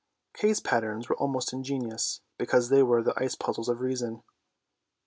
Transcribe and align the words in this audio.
Kay's 0.33 0.59
patterns 0.59 1.07
were 1.07 1.27
most 1.27 1.53
ingenious, 1.53 2.21
because 2.39 2.69
they 2.69 2.81
were 2.81 3.03
the" 3.03 3.13
Ice 3.23 3.35
puzzles 3.35 3.69
of 3.69 3.81
Reason." 3.81 4.23